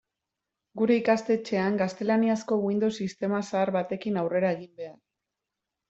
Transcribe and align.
Gure 0.81 0.95
ikastetxean 1.01 1.77
gaztelaniazko 1.83 2.59
Windows 2.65 2.91
sistema 3.05 3.45
zahar 3.53 3.75
batekin 3.79 4.21
aurrera 4.25 4.55
egin 4.59 4.77
behar. 4.83 4.99